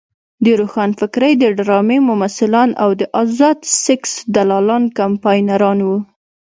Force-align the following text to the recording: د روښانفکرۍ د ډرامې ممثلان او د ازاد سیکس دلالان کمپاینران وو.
د 0.43 0.45
روښانفکرۍ 0.59 1.33
د 1.37 1.43
ډرامې 1.57 1.97
ممثلان 2.09 2.69
او 2.83 2.89
د 2.99 3.01
ازاد 3.21 3.59
سیکس 3.83 4.11
دلالان 4.35 4.83
کمپاینران 4.99 5.79
وو. 5.87 5.97